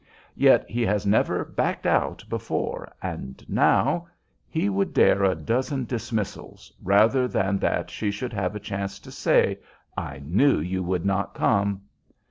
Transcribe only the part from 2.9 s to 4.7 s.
and now he